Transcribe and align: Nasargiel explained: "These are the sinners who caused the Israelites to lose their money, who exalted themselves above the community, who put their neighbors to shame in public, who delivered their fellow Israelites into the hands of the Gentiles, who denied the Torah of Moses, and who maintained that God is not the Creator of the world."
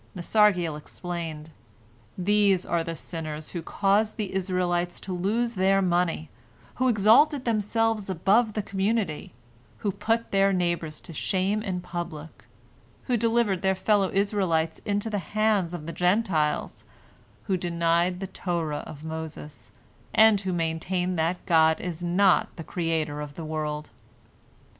Nasargiel 0.15 0.75
explained: 0.79 1.51
"These 2.17 2.65
are 2.65 2.83
the 2.83 2.95
sinners 2.95 3.49
who 3.51 3.61
caused 3.61 4.17
the 4.17 4.33
Israelites 4.33 4.99
to 5.01 5.13
lose 5.13 5.53
their 5.53 5.79
money, 5.79 6.31
who 6.77 6.87
exalted 6.87 7.45
themselves 7.45 8.09
above 8.09 8.53
the 8.53 8.63
community, 8.63 9.31
who 9.85 9.91
put 9.91 10.31
their 10.31 10.51
neighbors 10.51 11.01
to 11.01 11.13
shame 11.13 11.61
in 11.61 11.81
public, 11.81 12.45
who 13.03 13.15
delivered 13.15 13.61
their 13.61 13.75
fellow 13.75 14.09
Israelites 14.11 14.79
into 14.85 15.07
the 15.11 15.19
hands 15.19 15.71
of 15.71 15.85
the 15.85 15.93
Gentiles, 15.93 16.83
who 17.43 17.55
denied 17.55 18.19
the 18.21 18.25
Torah 18.25 18.83
of 18.87 19.05
Moses, 19.05 19.71
and 20.15 20.41
who 20.41 20.51
maintained 20.51 21.19
that 21.19 21.45
God 21.45 21.79
is 21.79 22.03
not 22.03 22.49
the 22.55 22.63
Creator 22.63 23.21
of 23.21 23.35
the 23.35 23.45
world." 23.45 23.91